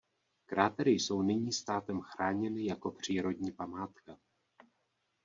Krátery 0.45 0.91
jsou 0.91 1.21
nyní 1.21 1.53
státem 1.53 2.01
chráněny 2.01 2.65
jako 2.65 2.91
přírodní 2.91 3.51
památka. 3.51 4.17